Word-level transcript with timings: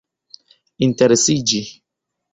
interesiĝi 0.87 1.63